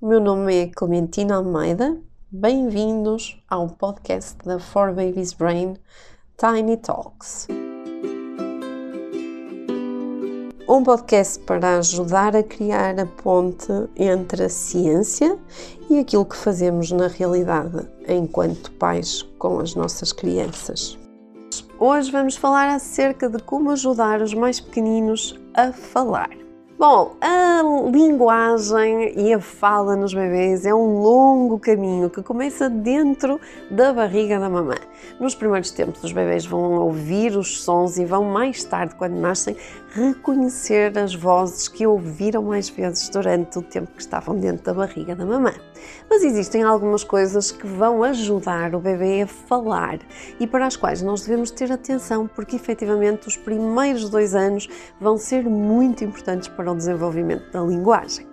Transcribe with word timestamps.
o 0.00 0.06
meu 0.06 0.20
nome 0.20 0.54
é 0.54 0.66
Clementina 0.68 1.34
Almeida. 1.34 1.98
Bem-vindos 2.30 3.42
ao 3.50 3.68
podcast 3.68 4.36
da 4.44 4.60
For 4.60 4.94
Babies 4.94 5.32
Brain 5.32 5.76
Tiny 6.36 6.76
Talks. 6.76 7.48
Um 10.68 10.84
podcast 10.84 11.40
para 11.40 11.78
ajudar 11.78 12.36
a 12.36 12.44
criar 12.44 13.00
a 13.00 13.06
ponte 13.06 13.72
entre 13.96 14.44
a 14.44 14.48
ciência 14.48 15.36
e 15.90 15.98
aquilo 15.98 16.24
que 16.24 16.36
fazemos 16.36 16.92
na 16.92 17.08
realidade 17.08 17.88
enquanto 18.06 18.70
pais 18.72 19.22
com 19.36 19.58
as 19.58 19.74
nossas 19.74 20.12
crianças. 20.12 20.96
Hoje 21.76 22.12
vamos 22.12 22.36
falar 22.36 22.68
acerca 22.68 23.28
de 23.28 23.42
como 23.42 23.72
ajudar 23.72 24.22
os 24.22 24.32
mais 24.32 24.60
pequeninos 24.60 25.36
a 25.54 25.72
falar. 25.72 26.47
Bom, 26.78 27.16
a 27.20 27.60
linguagem 27.90 29.12
e 29.18 29.34
a 29.34 29.40
fala 29.40 29.96
nos 29.96 30.14
bebês 30.14 30.64
é 30.64 30.72
um 30.72 31.02
longo 31.02 31.58
caminho 31.58 32.08
que 32.08 32.22
começa 32.22 32.70
dentro 32.70 33.40
da 33.68 33.92
barriga 33.92 34.38
da 34.38 34.48
mamã. 34.48 34.76
Nos 35.18 35.34
primeiros 35.34 35.72
tempos, 35.72 36.04
os 36.04 36.12
bebês 36.12 36.46
vão 36.46 36.74
ouvir 36.74 37.36
os 37.36 37.62
sons 37.62 37.98
e 37.98 38.04
vão 38.04 38.22
mais 38.22 38.62
tarde, 38.62 38.94
quando 38.94 39.14
nascem, 39.14 39.56
reconhecer 39.90 40.96
as 40.96 41.12
vozes 41.12 41.66
que 41.66 41.84
ouviram 41.84 42.44
mais 42.44 42.68
vezes 42.68 43.08
durante 43.08 43.58
o 43.58 43.62
tempo 43.62 43.90
que 43.96 44.00
estavam 44.00 44.38
dentro 44.38 44.64
da 44.66 44.72
barriga 44.72 45.16
da 45.16 45.26
mamã. 45.26 45.52
Mas 46.08 46.22
existem 46.22 46.62
algumas 46.62 47.04
coisas 47.04 47.50
que 47.50 47.66
vão 47.66 48.02
ajudar 48.02 48.74
o 48.74 48.80
bebê 48.80 49.22
a 49.22 49.26
falar 49.26 49.98
e 50.40 50.46
para 50.46 50.66
as 50.66 50.76
quais 50.76 51.02
nós 51.02 51.22
devemos 51.22 51.50
ter 51.50 51.70
atenção, 51.70 52.26
porque 52.26 52.56
efetivamente 52.56 53.28
os 53.28 53.36
primeiros 53.36 54.08
dois 54.08 54.34
anos 54.34 54.68
vão 55.00 55.16
ser 55.16 55.44
muito 55.44 56.04
importantes 56.04 56.48
para 56.48 56.70
o 56.70 56.76
desenvolvimento 56.76 57.50
da 57.50 57.60
linguagem. 57.60 58.26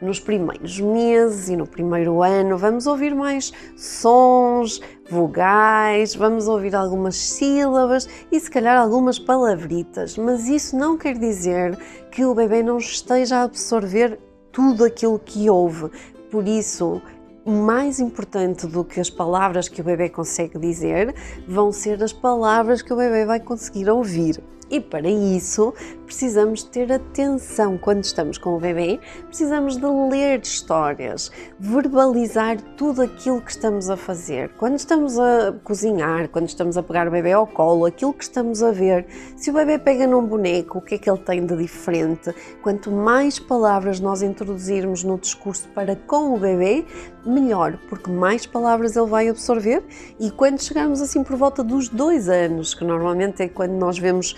Nos 0.00 0.18
primeiros 0.18 0.80
meses 0.80 1.48
e 1.48 1.56
no 1.56 1.66
primeiro 1.66 2.22
ano, 2.22 2.56
vamos 2.56 2.86
ouvir 2.86 3.14
mais 3.14 3.52
sons, 3.76 4.80
vogais, 5.10 6.14
vamos 6.14 6.48
ouvir 6.48 6.74
algumas 6.74 7.16
sílabas 7.16 8.08
e 8.32 8.40
se 8.40 8.50
calhar 8.50 8.80
algumas 8.80 9.18
palavritas, 9.18 10.16
mas 10.16 10.48
isso 10.48 10.76
não 10.76 10.96
quer 10.96 11.18
dizer 11.18 11.78
que 12.10 12.24
o 12.24 12.34
bebê 12.34 12.62
não 12.62 12.78
esteja 12.78 13.38
a 13.38 13.42
absorver 13.42 14.18
tudo 14.52 14.84
aquilo 14.84 15.18
que 15.18 15.48
ouve. 15.48 15.90
Por 16.30 16.46
isso, 16.46 17.02
mais 17.44 17.98
importante 17.98 18.66
do 18.66 18.84
que 18.84 19.00
as 19.00 19.10
palavras 19.10 19.68
que 19.68 19.80
o 19.80 19.84
bebê 19.84 20.08
consegue 20.08 20.58
dizer 20.58 21.14
vão 21.48 21.72
ser 21.72 22.02
as 22.02 22.12
palavras 22.12 22.82
que 22.82 22.92
o 22.92 22.96
bebê 22.96 23.24
vai 23.24 23.40
conseguir 23.40 23.90
ouvir. 23.90 24.40
E 24.70 24.80
para 24.80 25.08
isso 25.08 25.74
precisamos 26.06 26.62
ter 26.62 26.92
atenção 26.92 27.78
quando 27.78 28.02
estamos 28.04 28.36
com 28.36 28.56
o 28.56 28.60
bebê, 28.60 28.98
precisamos 29.26 29.76
de 29.76 29.86
ler 29.86 30.40
histórias, 30.40 31.30
verbalizar 31.58 32.60
tudo 32.76 33.02
aquilo 33.02 33.40
que 33.40 33.50
estamos 33.50 33.88
a 33.88 33.96
fazer. 33.96 34.50
Quando 34.56 34.76
estamos 34.76 35.18
a 35.18 35.52
cozinhar, 35.62 36.28
quando 36.28 36.48
estamos 36.48 36.76
a 36.76 36.82
pegar 36.82 37.06
o 37.06 37.10
bebê 37.12 37.32
ao 37.32 37.46
colo, 37.46 37.84
aquilo 37.84 38.12
que 38.12 38.24
estamos 38.24 38.62
a 38.62 38.72
ver, 38.72 39.06
se 39.36 39.50
o 39.50 39.52
bebê 39.52 39.78
pega 39.78 40.06
num 40.06 40.24
boneco, 40.24 40.78
o 40.78 40.80
que 40.80 40.96
é 40.96 40.98
que 40.98 41.08
ele 41.08 41.18
tem 41.18 41.46
de 41.46 41.56
diferente? 41.56 42.34
Quanto 42.62 42.90
mais 42.90 43.38
palavras 43.38 44.00
nós 44.00 44.22
introduzirmos 44.22 45.04
no 45.04 45.18
discurso 45.18 45.68
para 45.74 45.94
com 45.94 46.34
o 46.34 46.38
bebê, 46.38 46.84
melhor, 47.24 47.78
porque 47.88 48.10
mais 48.10 48.46
palavras 48.46 48.96
ele 48.96 49.06
vai 49.06 49.28
absorver 49.28 49.82
e 50.18 50.30
quando 50.30 50.62
chegarmos 50.62 51.00
assim 51.00 51.22
por 51.22 51.36
volta 51.36 51.62
dos 51.62 51.88
dois 51.88 52.28
anos, 52.28 52.74
que 52.74 52.84
normalmente 52.84 53.42
é 53.42 53.48
quando 53.48 53.72
nós 53.72 53.98
vemos 53.98 54.34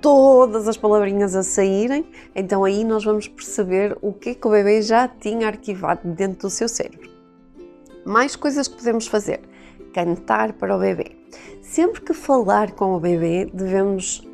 todas 0.00 0.68
as 0.68 0.76
palavrinhas 0.76 1.34
a 1.34 1.42
saírem, 1.42 2.06
então 2.34 2.64
aí 2.64 2.84
nós 2.84 3.04
vamos 3.04 3.28
perceber 3.28 3.96
o 4.00 4.12
que 4.12 4.30
é 4.30 4.34
que 4.34 4.46
o 4.46 4.50
bebê 4.50 4.82
já 4.82 5.08
tinha 5.08 5.46
arquivado 5.46 6.08
dentro 6.08 6.48
do 6.48 6.50
seu 6.50 6.68
cérebro. 6.68 7.10
Mais 8.04 8.36
coisas 8.36 8.68
que 8.68 8.76
podemos 8.76 9.06
fazer: 9.06 9.40
cantar 9.92 10.52
para 10.52 10.76
o 10.76 10.78
bebê. 10.78 11.16
Sempre 11.62 12.00
que 12.00 12.14
falar 12.14 12.72
com 12.72 12.94
o 12.94 13.00
bebê, 13.00 13.50
devemos 13.52 14.27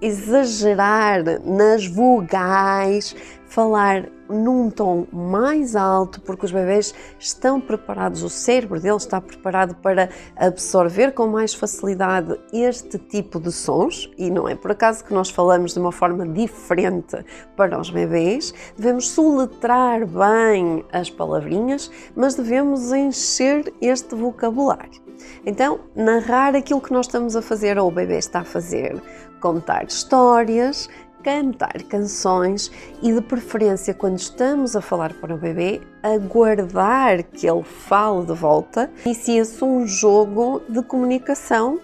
exagerar 0.00 1.22
nas 1.44 1.86
vogais, 1.86 3.14
falar 3.46 4.08
num 4.28 4.70
tom 4.70 5.06
mais 5.12 5.76
alto, 5.76 6.20
porque 6.20 6.44
os 6.44 6.52
bebês 6.52 6.94
estão 7.18 7.60
preparados, 7.60 8.22
o 8.22 8.28
cérebro 8.28 8.80
deles 8.80 9.02
está 9.02 9.20
preparado 9.20 9.74
para 9.76 10.10
absorver 10.36 11.12
com 11.12 11.26
mais 11.28 11.54
facilidade 11.54 12.38
este 12.52 12.98
tipo 12.98 13.38
de 13.38 13.52
sons, 13.52 14.10
e 14.18 14.30
não 14.30 14.48
é 14.48 14.54
por 14.54 14.72
acaso 14.72 15.04
que 15.04 15.14
nós 15.14 15.30
falamos 15.30 15.74
de 15.74 15.78
uma 15.78 15.92
forma 15.92 16.26
diferente 16.26 17.24
para 17.56 17.80
os 17.80 17.90
bebês. 17.90 18.52
Devemos 18.76 19.10
soletrar 19.10 20.06
bem 20.06 20.84
as 20.92 21.08
palavrinhas, 21.08 21.90
mas 22.14 22.34
devemos 22.34 22.92
encher 22.92 23.72
este 23.80 24.14
vocabulário. 24.14 25.05
Então, 25.44 25.80
narrar 25.94 26.54
aquilo 26.54 26.80
que 26.80 26.92
nós 26.92 27.06
estamos 27.06 27.36
a 27.36 27.42
fazer 27.42 27.78
ou 27.78 27.88
o 27.88 27.90
bebê 27.90 28.18
está 28.18 28.40
a 28.40 28.44
fazer, 28.44 29.00
contar 29.40 29.84
histórias, 29.84 30.88
cantar 31.22 31.82
canções 31.88 32.70
e, 33.02 33.12
de 33.12 33.20
preferência, 33.20 33.92
quando 33.92 34.18
estamos 34.18 34.76
a 34.76 34.80
falar 34.80 35.12
para 35.14 35.34
o 35.34 35.38
bebê, 35.38 35.80
aguardar 36.00 37.24
que 37.24 37.48
ele 37.48 37.64
fale 37.64 38.24
de 38.24 38.32
volta. 38.32 38.88
Inicia-se 39.04 39.64
um 39.64 39.86
jogo 39.86 40.62
de 40.68 40.82
comunicação 40.82 41.80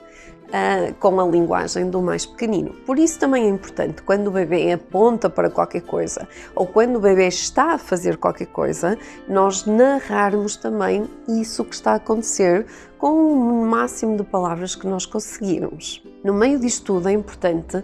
Uh, 0.52 0.92
com 0.96 1.18
a 1.18 1.26
linguagem 1.26 1.88
do 1.88 2.02
mais 2.02 2.26
pequenino. 2.26 2.74
Por 2.84 2.98
isso 2.98 3.18
também 3.18 3.46
é 3.46 3.48
importante, 3.48 4.02
quando 4.02 4.26
o 4.26 4.30
bebê 4.30 4.70
aponta 4.70 5.30
para 5.30 5.48
qualquer 5.48 5.80
coisa 5.80 6.28
ou 6.54 6.66
quando 6.66 6.96
o 6.96 7.00
bebê 7.00 7.26
está 7.26 7.72
a 7.72 7.78
fazer 7.78 8.18
qualquer 8.18 8.48
coisa, 8.48 8.98
nós 9.26 9.64
narrarmos 9.64 10.56
também 10.56 11.08
isso 11.26 11.64
que 11.64 11.74
está 11.74 11.92
a 11.92 11.94
acontecer 11.94 12.66
com 12.98 13.32
o 13.32 13.64
máximo 13.64 14.18
de 14.18 14.24
palavras 14.24 14.74
que 14.74 14.86
nós 14.86 15.06
conseguirmos. 15.06 16.04
No 16.22 16.34
meio 16.34 16.58
disto 16.58 16.84
tudo 16.84 17.08
é 17.08 17.12
importante 17.12 17.82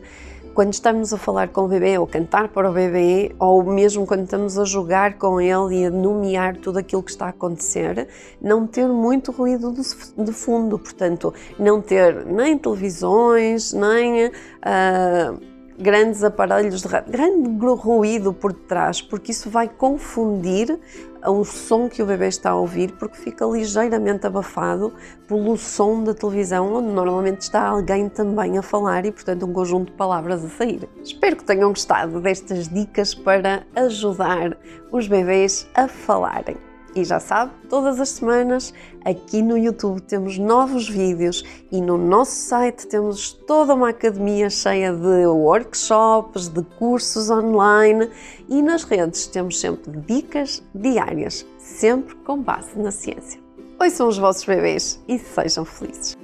quando 0.58 0.72
estamos 0.72 1.14
a 1.14 1.16
falar 1.16 1.50
com 1.50 1.66
o 1.66 1.68
bebê 1.68 1.96
ou 1.98 2.04
cantar 2.04 2.48
para 2.48 2.68
o 2.68 2.72
bebê, 2.72 3.32
ou 3.38 3.62
mesmo 3.62 4.04
quando 4.04 4.24
estamos 4.24 4.58
a 4.58 4.64
jogar 4.64 5.16
com 5.16 5.40
ele 5.40 5.82
e 5.82 5.84
a 5.84 5.90
nomear 5.90 6.56
tudo 6.56 6.80
aquilo 6.80 7.00
que 7.00 7.12
está 7.12 7.26
a 7.26 7.28
acontecer, 7.28 8.08
não 8.42 8.66
ter 8.66 8.88
muito 8.88 9.30
ruído 9.30 9.72
de 9.72 10.32
fundo, 10.32 10.76
portanto, 10.76 11.32
não 11.60 11.80
ter 11.80 12.26
nem 12.26 12.58
televisões, 12.58 13.72
nem. 13.72 14.26
Uh, 14.26 15.57
grandes 15.78 16.24
aparelhos 16.24 16.82
de 16.82 16.88
grande 16.88 17.48
ruído 17.66 18.32
por 18.32 18.52
trás, 18.52 19.00
porque 19.00 19.30
isso 19.30 19.48
vai 19.48 19.68
confundir 19.68 20.78
o 21.26 21.44
som 21.44 21.88
que 21.88 22.02
o 22.02 22.06
bebê 22.06 22.28
está 22.28 22.50
a 22.50 22.56
ouvir, 22.56 22.92
porque 22.92 23.16
fica 23.16 23.44
ligeiramente 23.44 24.26
abafado 24.26 24.92
pelo 25.26 25.56
som 25.56 26.02
da 26.02 26.14
televisão, 26.14 26.74
onde 26.74 26.88
normalmente 26.88 27.42
está 27.42 27.66
alguém 27.66 28.08
também 28.08 28.58
a 28.58 28.62
falar 28.62 29.04
e, 29.04 29.12
portanto, 29.12 29.46
um 29.46 29.52
conjunto 29.52 29.90
de 29.90 29.96
palavras 29.96 30.44
a 30.44 30.48
sair. 30.48 30.88
Espero 31.02 31.36
que 31.36 31.44
tenham 31.44 31.70
gostado 31.70 32.20
destas 32.20 32.68
dicas 32.68 33.14
para 33.14 33.64
ajudar 33.74 34.56
os 34.92 35.08
bebês 35.08 35.66
a 35.74 35.88
falarem. 35.88 36.67
E 36.98 37.04
já 37.04 37.20
sabe, 37.20 37.52
todas 37.70 38.00
as 38.00 38.08
semanas 38.08 38.74
aqui 39.04 39.40
no 39.40 39.56
YouTube 39.56 40.00
temos 40.00 40.36
novos 40.36 40.88
vídeos 40.88 41.44
e 41.70 41.80
no 41.80 41.96
nosso 41.96 42.32
site 42.32 42.88
temos 42.88 43.30
toda 43.30 43.72
uma 43.72 43.90
academia 43.90 44.50
cheia 44.50 44.92
de 44.92 45.24
workshops, 45.26 46.48
de 46.48 46.60
cursos 46.76 47.30
online 47.30 48.10
e 48.48 48.60
nas 48.60 48.82
redes 48.82 49.28
temos 49.28 49.60
sempre 49.60 49.92
dicas 50.08 50.60
diárias, 50.74 51.46
sempre 51.56 52.16
com 52.16 52.42
base 52.42 52.76
na 52.76 52.90
ciência. 52.90 53.40
Oi, 53.78 53.90
são 53.90 54.08
os 54.08 54.18
vossos 54.18 54.44
bebês 54.44 55.00
e 55.06 55.20
sejam 55.20 55.64
felizes! 55.64 56.17